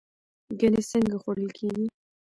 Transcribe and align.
ګنی 0.59 0.81
څنګه 0.89 1.15
خوړل 1.21 1.49
کیږي؟ 1.57 1.85